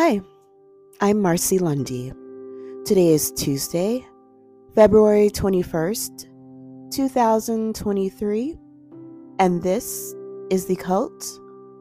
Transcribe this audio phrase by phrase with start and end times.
[0.00, 0.20] Hi,
[1.00, 2.12] I'm Marcy Lundy.
[2.84, 4.06] Today is Tuesday,
[4.76, 8.56] February 21st, 2023,
[9.40, 10.14] and this
[10.50, 11.40] is the Cult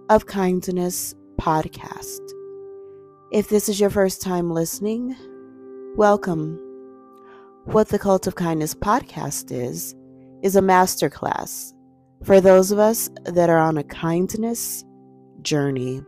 [0.09, 2.21] of Kindness podcast.
[3.31, 5.15] If this is your first time listening,
[5.95, 6.59] welcome.
[7.65, 9.93] What the Cult of Kindness podcast is,
[10.41, 11.71] is a masterclass
[12.23, 14.83] for those of us that are on a kindness
[15.43, 16.01] journey.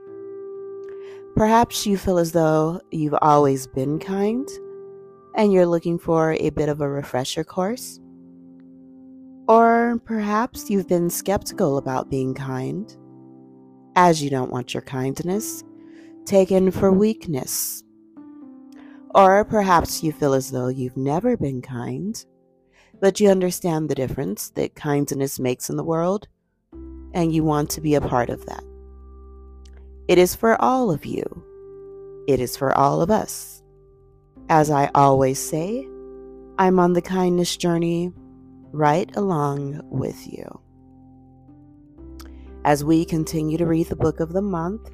[1.39, 4.45] Perhaps you feel as though you've always been kind
[5.35, 7.97] and you're looking for a bit of a refresher course.
[9.47, 12.93] Or perhaps you've been skeptical about being kind,
[13.95, 15.63] as you don't want your kindness
[16.25, 17.85] taken for weakness.
[19.15, 22.21] Or perhaps you feel as though you've never been kind,
[22.99, 26.27] but you understand the difference that kindness makes in the world,
[27.13, 28.68] and you want to be a part of that.
[30.09, 31.23] It is for all of you.
[32.27, 33.61] It is for all of us.
[34.49, 35.87] As I always say,
[36.57, 38.11] I'm on the kindness journey
[38.71, 40.61] right along with you.
[42.65, 44.89] As we continue to read the book of the month,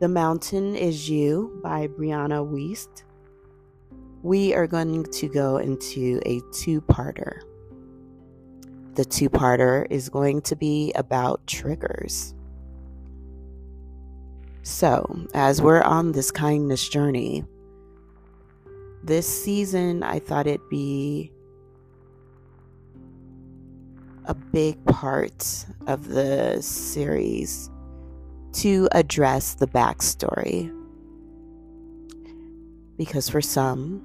[0.00, 3.02] The Mountain is You by Brianna Wiest,
[4.22, 7.42] we are going to go into a two parter.
[8.94, 12.34] The two parter is going to be about triggers.
[14.62, 17.44] So, as we're on this kindness journey,
[19.02, 21.32] this season I thought it'd be
[24.26, 27.70] a big part of the series
[28.52, 30.76] to address the backstory.
[32.98, 34.02] Because for some,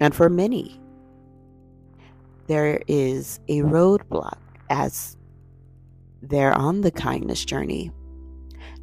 [0.00, 0.80] and for many,
[2.48, 4.38] there is a roadblock
[4.68, 5.16] as
[6.22, 7.92] they're on the kindness journey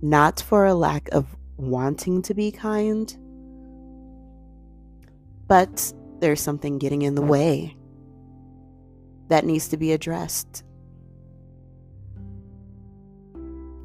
[0.02, 3.16] not for a lack of wanting to be kind,
[5.48, 7.76] but there's something getting in the way
[9.30, 10.64] that needs to be addressed.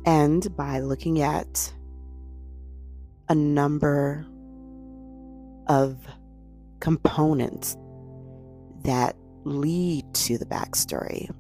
[0.05, 1.73] And by looking at
[3.29, 4.25] a number
[5.67, 5.99] of
[6.81, 7.77] components
[8.85, 11.31] that lead to the backstory.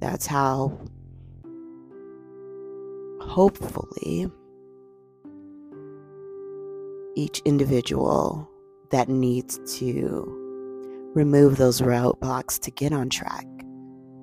[0.00, 0.78] That's how
[3.36, 4.26] hopefully,
[7.16, 8.48] each individual
[8.90, 13.44] that needs to remove those roadblocks to get on track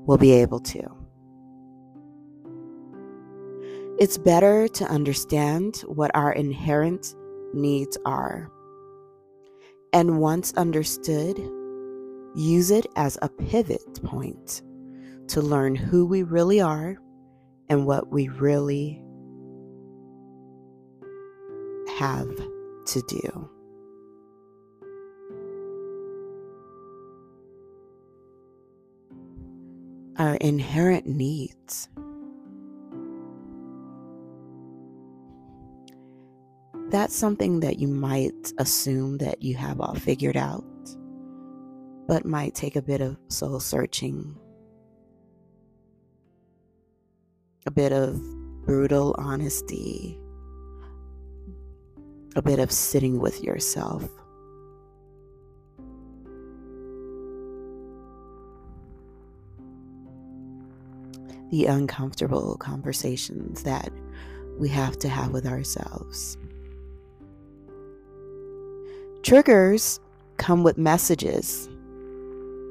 [0.07, 0.81] will be able to.
[3.99, 7.13] It's better to understand what our inherent
[7.53, 8.51] needs are.
[9.93, 11.37] And once understood,
[12.33, 14.63] use it as a pivot point
[15.27, 16.97] to learn who we really are
[17.69, 19.01] and what we really
[21.97, 22.35] have
[22.85, 23.49] to do.
[30.17, 31.89] Our inherent needs.
[36.89, 40.63] That's something that you might assume that you have all figured out,
[42.07, 44.37] but might take a bit of soul searching
[47.65, 48.21] a bit of
[48.65, 50.19] brutal honesty,
[52.35, 54.07] a bit of sitting with yourself.
[61.51, 63.91] The uncomfortable conversations that
[64.57, 66.37] we have to have with ourselves.
[69.21, 70.01] Triggers
[70.37, 71.69] come with messages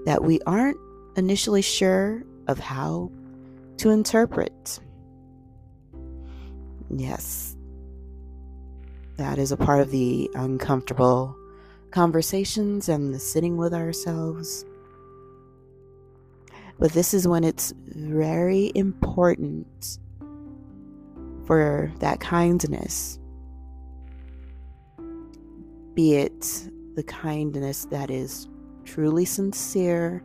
[0.04, 0.76] that we aren't
[1.16, 3.10] initially sure of how
[3.78, 4.80] to interpret.
[6.90, 7.56] Yes,
[9.16, 11.36] that is a part of the uncomfortable
[11.90, 14.64] conversations and the sitting with ourselves.
[16.78, 19.98] But this is when it's very important
[21.46, 23.18] for that kindness,
[25.94, 28.48] be it the kindness that is
[28.84, 30.22] truly sincere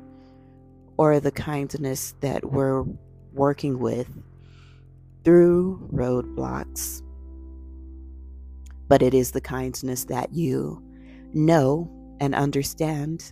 [0.98, 2.86] or the kindness that we're
[3.38, 4.08] working with
[5.24, 7.02] through roadblocks.
[8.88, 10.82] But it is the kindness that you
[11.34, 13.32] know and understand.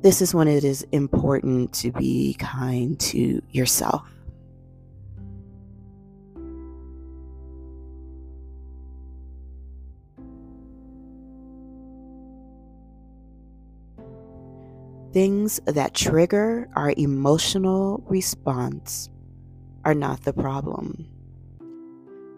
[0.00, 4.02] This is when it is important to be kind to yourself.
[15.14, 19.08] Things that trigger our emotional response
[19.84, 21.06] are not the problem.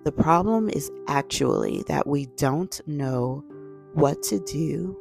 [0.05, 3.43] The problem is actually that we don't know
[3.95, 4.95] what to do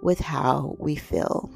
[0.00, 1.50] with how we feel.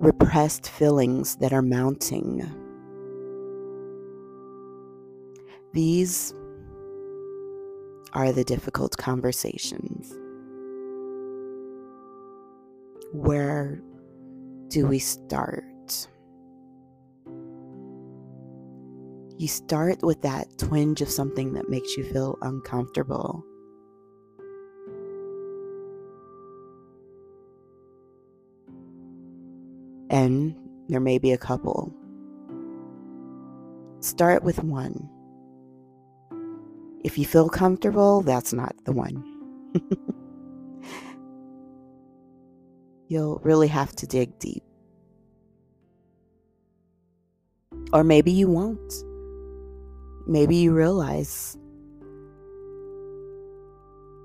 [0.00, 2.40] Repressed feelings that are mounting.
[5.74, 6.32] These
[8.14, 10.14] are the difficult conversations.
[13.12, 13.82] Where
[14.68, 15.64] do we start?
[19.36, 23.44] You start with that twinge of something that makes you feel uncomfortable.
[30.08, 30.56] And
[30.88, 31.92] there may be a couple.
[34.00, 35.08] Start with one.
[37.04, 39.22] If you feel comfortable, that's not the one.
[43.12, 44.62] You'll really have to dig deep.
[47.92, 48.94] Or maybe you won't.
[50.26, 51.58] Maybe you realize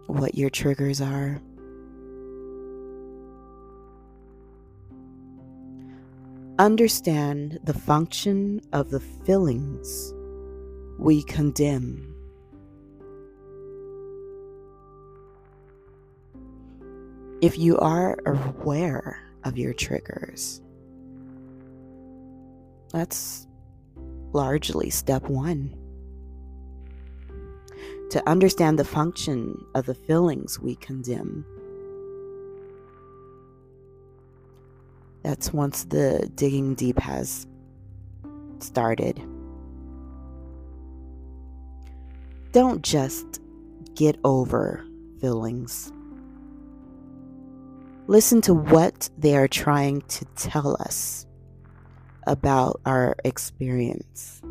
[0.05, 1.41] what your triggers are.
[6.57, 10.13] Understand the function of the feelings
[10.97, 12.16] we condemn.
[17.39, 20.59] If you are aware of your triggers,
[22.91, 23.45] that's
[24.33, 25.75] largely step one.
[28.09, 31.45] To understand the function of the feelings we condemn.
[35.21, 37.45] That's once the digging deep has
[38.59, 39.21] started.
[42.51, 43.41] Don't just
[43.93, 44.83] get over
[45.19, 45.91] feelings.
[48.09, 51.25] Listen to what they are trying to tell us
[52.25, 54.41] about our experience.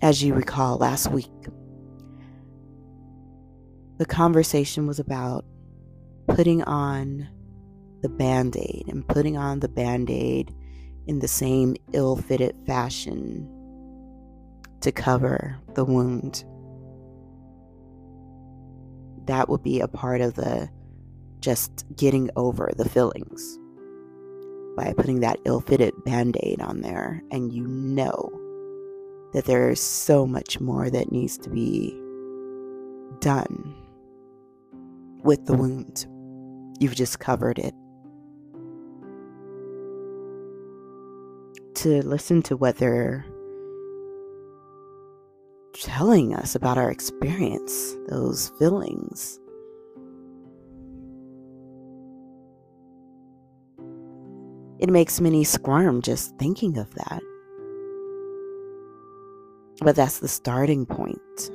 [0.00, 1.26] As you recall last week,
[3.98, 5.44] the conversation was about
[6.28, 7.26] putting on
[8.02, 10.54] the band aid and putting on the band aid
[11.08, 13.52] in the same ill fitted fashion
[14.80, 16.44] to cover the wound.
[19.26, 20.68] That would be a part of the
[21.40, 23.58] just getting over the feelings
[24.76, 28.30] by putting that ill fitted band aid on there, and you know
[29.32, 31.90] that there's so much more that needs to be
[33.20, 33.74] done
[35.22, 36.06] with the wound.
[36.78, 37.74] You've just covered it.
[41.76, 43.24] To listen to what they're
[45.76, 49.38] telling us about our experience, those feelings.
[54.78, 57.22] It makes me squirm just thinking of that.
[59.80, 61.50] But that's the starting point.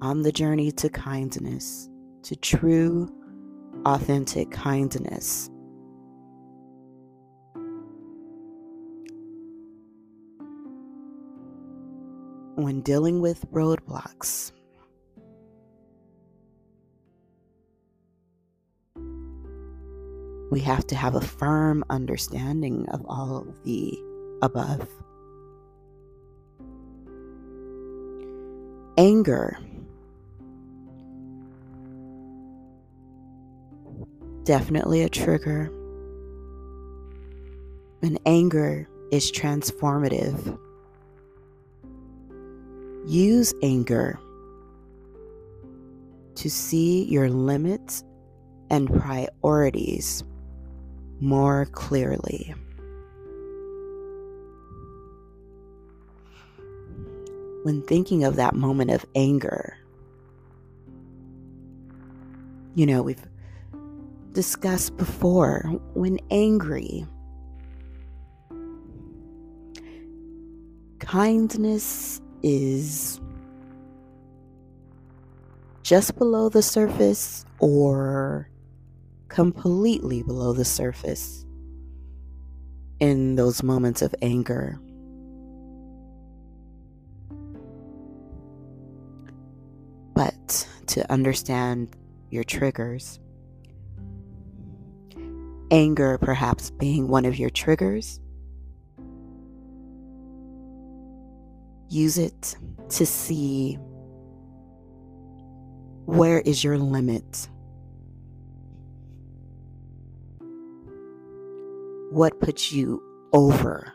[0.00, 1.88] On the journey to kindness,
[2.24, 3.08] to true,
[3.84, 5.50] authentic kindness,
[12.58, 14.50] when dealing with roadblocks.
[20.50, 23.96] We have to have a firm understanding of all of the
[24.42, 24.88] above.
[28.96, 29.56] Anger.
[34.42, 35.70] Definitely a trigger.
[38.02, 40.58] And anger is transformative.
[43.06, 44.18] Use anger
[46.34, 48.04] to see your limits
[48.70, 50.22] and priorities
[51.20, 52.54] more clearly.
[57.64, 59.76] When thinking of that moment of anger,
[62.74, 63.26] you know, we've
[64.32, 65.62] discussed before
[65.94, 67.04] when angry,
[71.00, 73.20] kindness is
[75.82, 78.50] just below the surface or
[79.28, 81.44] completely below the surface
[83.00, 84.78] in those moments of anger.
[90.14, 91.96] But to understand
[92.30, 93.20] your triggers,
[95.70, 98.20] anger perhaps being one of your triggers,
[101.88, 102.56] use it
[102.90, 103.78] to see
[106.06, 107.48] Where is your limit?
[112.10, 113.02] What puts you
[113.34, 113.92] over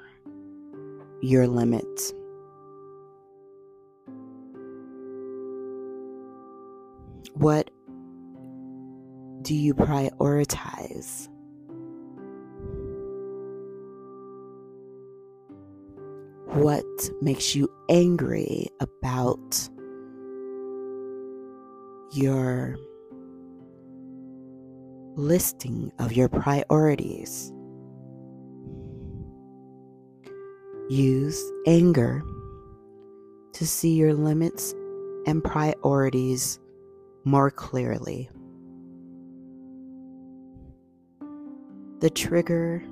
[1.23, 1.88] your limit?
[7.33, 7.71] What
[9.41, 11.32] do you prioritize?
[16.53, 16.86] What
[17.19, 19.69] makes you angry about
[22.12, 22.77] your
[25.15, 27.51] listing of your priorities?
[30.89, 32.22] Use anger
[33.53, 34.75] to see your limits
[35.25, 36.60] and priorities
[37.24, 38.29] more clearly.
[42.00, 42.83] The trigger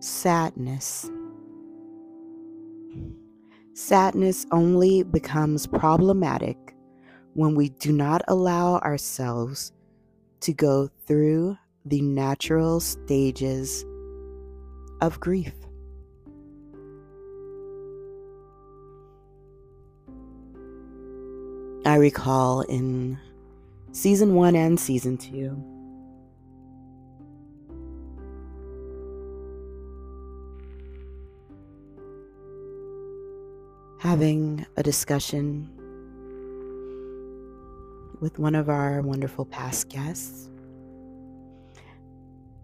[0.00, 1.10] sadness.
[3.74, 6.56] Sadness only becomes problematic
[7.34, 9.72] when we do not allow ourselves
[10.40, 13.84] to go through the natural stages
[15.00, 15.54] of grief.
[21.86, 23.18] I recall in
[23.92, 25.56] season one and season two.
[34.08, 35.68] Having a discussion
[38.20, 40.48] with one of our wonderful past guests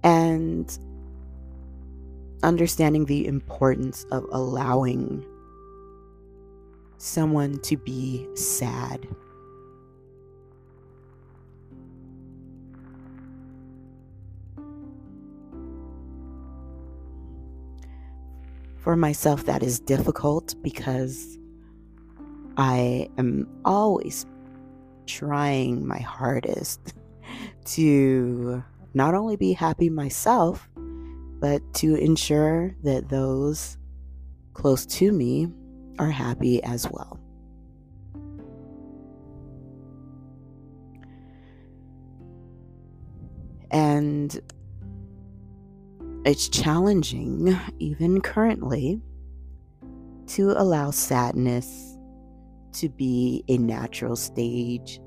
[0.03, 0.79] and
[2.43, 5.23] understanding the importance of allowing
[6.97, 9.07] someone to be sad.
[18.85, 21.39] For myself, that is difficult because
[22.59, 24.27] I am always
[25.07, 26.93] trying my hardest
[27.65, 28.63] to
[28.93, 30.69] not only be happy myself,
[31.41, 33.79] but to ensure that those
[34.53, 35.49] close to me
[35.99, 37.19] are happy as well.
[43.71, 44.39] And
[46.25, 49.01] it's challenging, even currently,
[50.29, 51.99] to allow sadness
[52.73, 55.01] to be a natural stage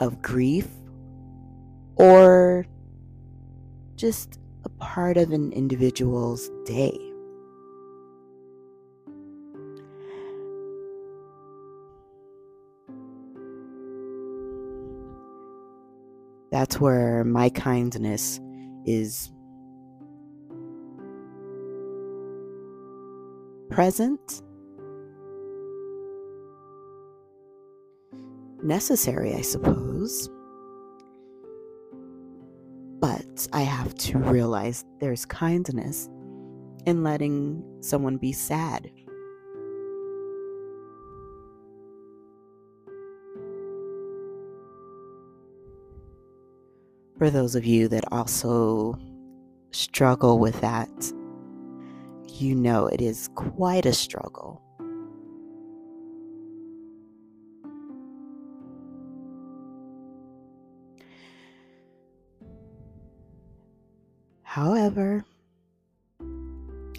[0.00, 0.68] of grief
[1.94, 2.66] or
[3.94, 6.98] just a part of an individual's day.
[16.50, 18.40] That's where my kindness
[18.84, 19.30] is
[23.70, 24.42] present,
[28.62, 30.28] necessary, I suppose.
[33.00, 36.08] But I have to realize there's kindness
[36.86, 38.90] in letting someone be sad.
[47.18, 48.98] for those of you that also
[49.70, 51.12] struggle with that,
[52.28, 54.62] you know it is quite a struggle.
[64.42, 65.24] However,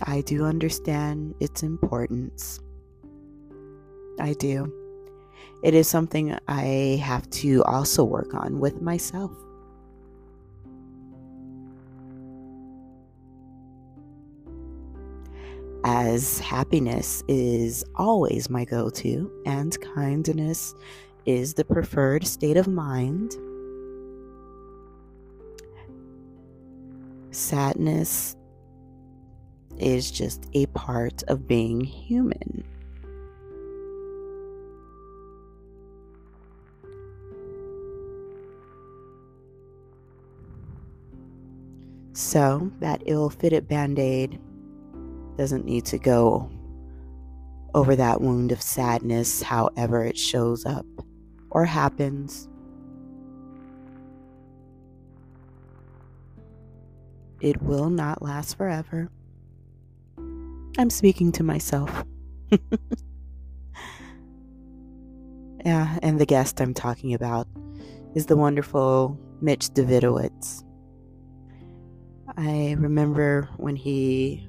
[0.03, 2.59] I do understand its importance.
[4.19, 4.71] I do.
[5.63, 9.31] It is something I have to also work on with myself.
[15.89, 20.75] As happiness is always my go to, and kindness
[21.25, 23.37] is the preferred state of mind.
[27.31, 28.35] Sadness
[29.79, 32.65] is just a part of being human.
[42.11, 44.37] So, that ill fitted band aid
[45.37, 46.49] doesn't need to go
[47.73, 50.85] over that wound of sadness, however it shows up
[51.51, 52.49] or happens.
[57.39, 59.09] It will not last forever.
[60.79, 62.03] I'm speaking to myself.
[65.63, 67.47] yeah, and the guest I'm talking about
[68.15, 70.63] is the wonderful Mitch Davidowitz.
[72.35, 74.47] I remember when he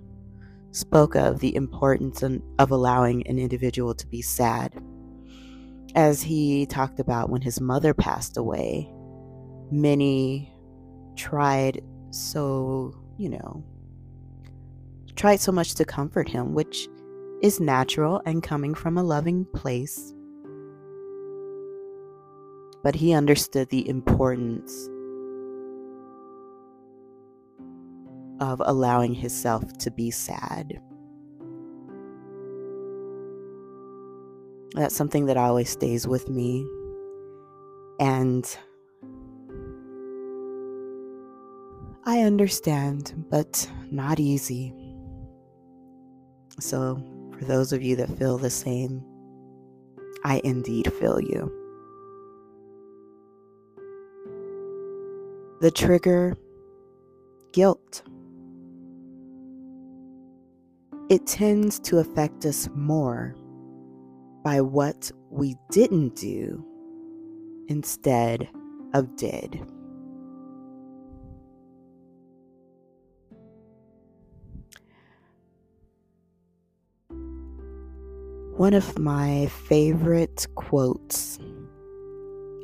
[0.78, 4.74] spoke of the importance of allowing an individual to be sad.
[5.94, 8.88] as he talked about when his mother passed away,
[9.70, 10.52] many
[11.16, 13.64] tried so, you know,
[15.16, 16.88] tried so much to comfort him, which
[17.42, 20.14] is natural and coming from a loving place.
[22.82, 24.88] But he understood the importance
[28.40, 30.80] of allowing himself to be sad.
[34.74, 36.66] That's something that always stays with me.
[38.00, 38.44] And
[42.04, 44.72] I understand, but not easy.
[46.60, 47.02] So,
[47.38, 49.04] for those of you that feel the same,
[50.24, 51.52] I indeed feel you.
[55.60, 56.36] The trigger
[57.52, 58.02] guilt.
[61.08, 63.34] It tends to affect us more
[64.44, 66.62] by what we didn't do
[67.68, 68.46] instead
[68.92, 69.58] of did.
[78.58, 81.38] One of my favorite quotes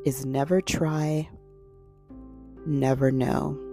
[0.04, 1.30] is never try,
[2.66, 3.63] never know.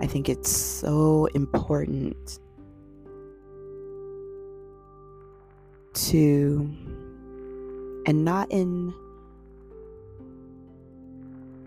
[0.00, 2.38] I think it's so important
[5.94, 6.70] to,
[8.06, 8.94] and not in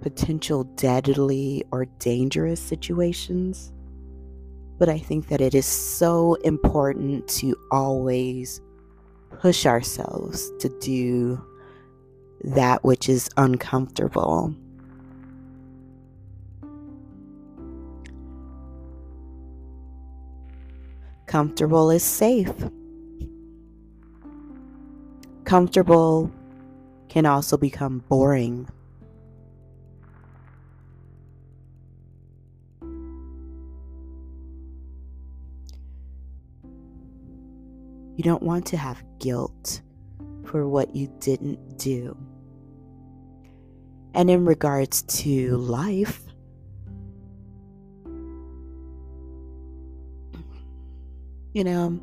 [0.01, 3.71] potential deadly or dangerous situations.
[4.77, 8.59] But I think that it is so important to always
[9.39, 11.41] push ourselves to do
[12.43, 14.53] that which is uncomfortable.
[21.33, 22.53] Comfortable is safe.
[25.45, 26.29] Comfortable
[27.09, 28.69] can also become boring.
[38.15, 39.81] You don't want to have guilt
[40.45, 42.15] for what you didn't do.
[44.13, 46.21] And in regards to life,
[51.53, 51.99] you know,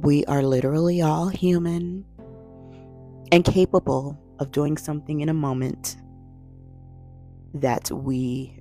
[0.00, 2.04] we are literally all human
[3.32, 5.96] and capable of doing something in a moment
[7.54, 8.60] that we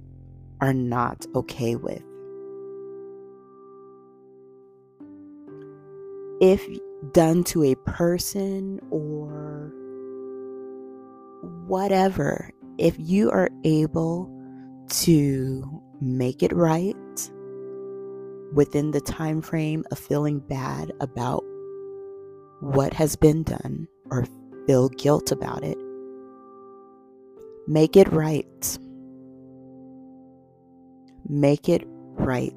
[0.62, 2.04] are not okay with.
[6.44, 6.68] if
[7.14, 9.72] done to a person or
[11.68, 14.30] whatever, if you are able
[14.90, 16.98] to make it right
[18.54, 21.44] within the time frame of feeling bad about
[22.60, 24.26] what has been done or
[24.68, 25.78] feel guilt about it,
[27.68, 28.78] make it right.
[31.28, 32.54] Make it right.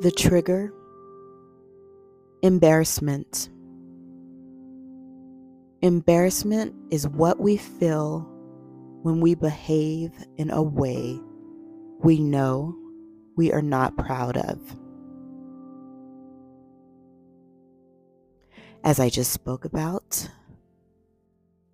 [0.00, 0.72] The trigger
[2.42, 3.48] embarrassment.
[5.82, 8.28] Embarrassment is what we feel
[9.06, 11.16] when we behave in a way
[12.00, 12.74] we know
[13.36, 14.58] we are not proud of.
[18.82, 20.28] As I just spoke about,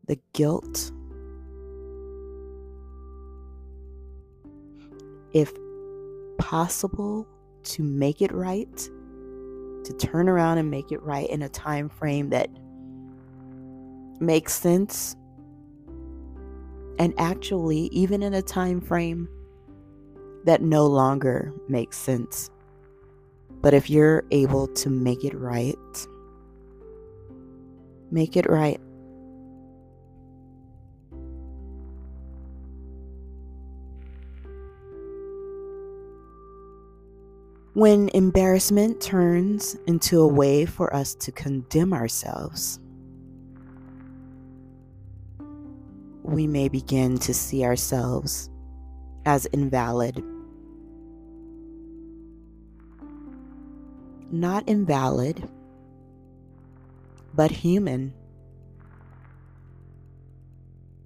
[0.04, 0.92] the guilt.
[5.32, 5.50] If
[6.36, 7.26] possible,
[7.62, 12.28] to make it right, to turn around and make it right in a time frame
[12.28, 12.50] that
[14.20, 15.16] makes sense.
[16.98, 19.28] And actually, even in a time frame
[20.44, 22.50] that no longer makes sense.
[23.60, 25.76] But if you're able to make it right,
[28.10, 28.80] make it right.
[37.74, 42.78] When embarrassment turns into a way for us to condemn ourselves,
[46.22, 48.50] we may begin to see ourselves
[49.24, 50.22] as invalid.
[54.30, 55.48] Not invalid,
[57.34, 58.14] but human.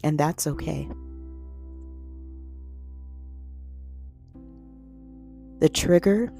[0.05, 0.89] And that's okay.
[5.59, 6.33] The trigger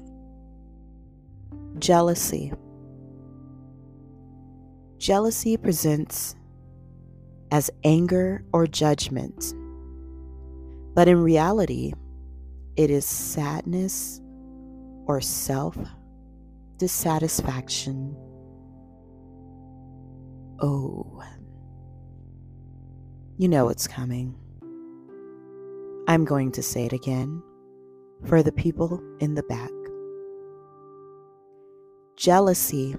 [1.79, 2.51] Jealousy.
[4.97, 6.35] Jealousy presents
[7.51, 9.53] as anger or judgment,
[10.93, 11.93] but in reality,
[12.75, 14.21] it is sadness
[15.05, 15.77] or self
[16.77, 18.15] dissatisfaction.
[20.59, 21.23] Oh,
[23.37, 24.35] you know it's coming.
[26.07, 27.43] I'm going to say it again
[28.25, 29.69] for the people in the back.
[32.15, 32.95] Jealousy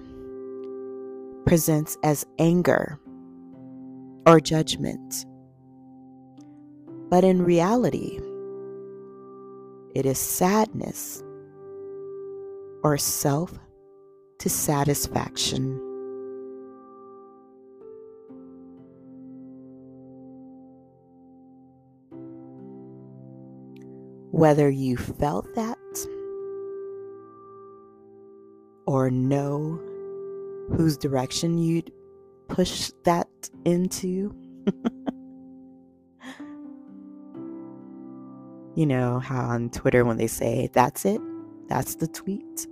[1.45, 2.99] presents as anger
[4.29, 5.25] or judgment,
[7.09, 8.19] but in reality,
[9.95, 11.23] it is sadness
[12.83, 13.51] or self
[14.37, 15.79] dissatisfaction.
[24.31, 25.77] Whether you felt that
[28.85, 29.79] or know
[30.77, 31.91] whose direction you'd
[32.47, 33.28] push that
[33.65, 34.35] into.
[38.75, 41.21] you know how on Twitter when they say, that's it,
[41.67, 42.67] that's the tweet.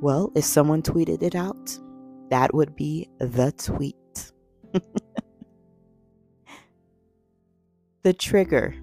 [0.00, 1.78] Well, if someone tweeted it out,
[2.30, 4.32] that would be the tweet.
[8.02, 8.74] the trigger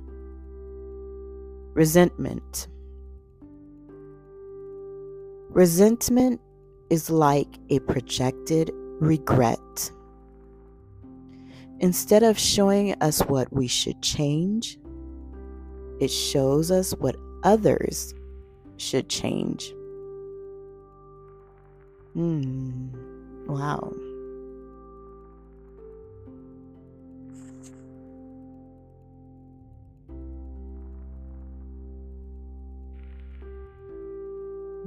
[1.74, 2.68] resentment.
[5.50, 6.40] Resentment
[6.90, 9.92] is like a projected regret.
[11.82, 14.78] Instead of showing us what we should change,
[16.00, 18.14] it shows us what others
[18.78, 19.74] should change.
[22.14, 22.90] Hmm,
[23.48, 23.92] wow.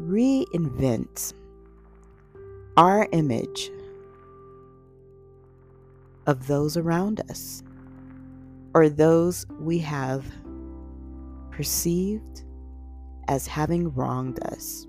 [0.04, 1.33] reinvent
[2.76, 3.70] our image
[6.26, 7.62] of those around us
[8.74, 10.24] or those we have
[11.50, 12.42] perceived
[13.28, 14.87] as having wronged us.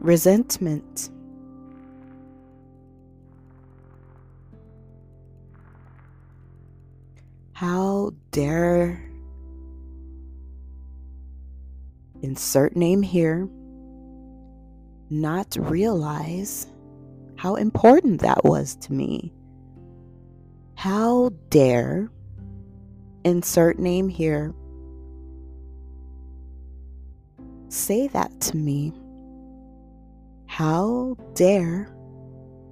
[0.00, 1.10] Resentment.
[7.52, 9.08] How dare
[12.22, 13.48] insert name here,
[15.10, 16.66] not realize
[17.38, 19.32] how important that was to me.
[20.74, 22.10] How dare,
[23.24, 24.52] insert name here,
[27.68, 28.92] say that to me?
[30.46, 31.88] How dare,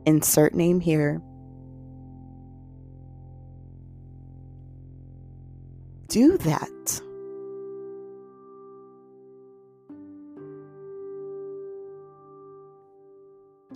[0.05, 1.23] insert name here,
[6.09, 7.03] do that?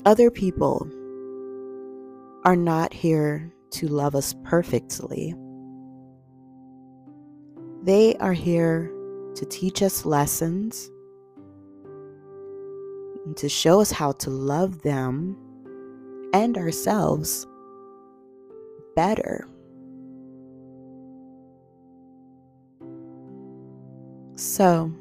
[0.07, 0.89] Other people
[2.45, 5.35] are not here to love us perfectly.
[7.83, 8.91] They are here
[9.35, 10.91] to teach us lessons
[13.27, 15.37] and to show us how to love them
[16.33, 17.47] and ourselves
[18.97, 19.47] better.
[24.37, 24.93] So,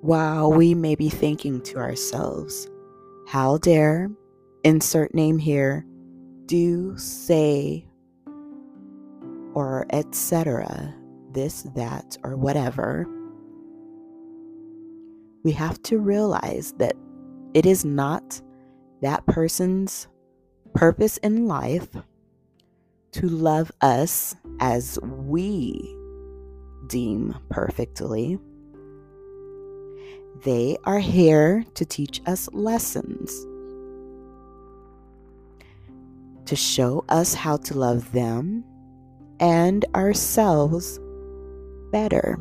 [0.00, 2.68] while we may be thinking to ourselves,
[3.26, 4.10] how dare,
[4.64, 5.84] insert name here,
[6.46, 7.86] do, say,
[9.54, 10.94] or etc.,
[11.32, 13.06] this, that, or whatever,
[15.44, 16.94] we have to realize that
[17.54, 18.40] it is not
[19.02, 20.08] that person's
[20.74, 21.88] purpose in life
[23.12, 25.96] to love us as we
[26.86, 28.38] deem perfectly
[30.44, 33.46] they are here to teach us lessons,
[36.46, 38.64] to show us how to love them
[39.40, 41.00] and ourselves
[41.90, 42.38] better.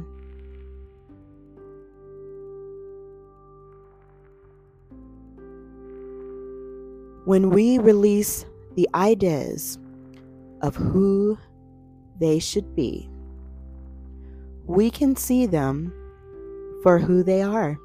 [7.26, 9.80] When we release the ideas
[10.62, 11.38] of who
[12.20, 13.10] they should be,
[14.66, 15.94] we can see them
[16.84, 17.78] for who they are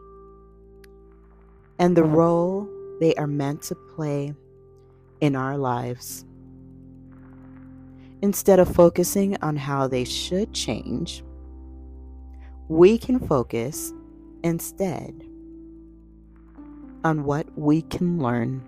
[1.82, 2.14] and the mm-hmm.
[2.14, 2.68] role
[3.00, 4.32] they are meant to play
[5.20, 6.24] in our lives.
[8.22, 11.24] Instead of focusing on how they should change,
[12.68, 13.92] we can focus
[14.44, 15.24] instead
[17.02, 18.62] on what we can learn.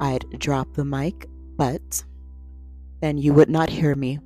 [0.00, 2.02] I'd drop the mic, but
[3.02, 4.18] then you would not hear me.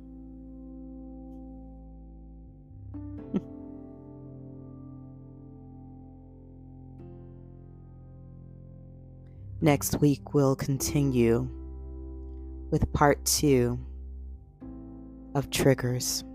[9.63, 11.47] Next week, we'll continue
[12.69, 13.79] with part two
[15.35, 16.25] of triggers.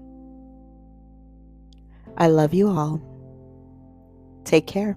[2.17, 3.03] I love you all.
[4.45, 4.97] Take care.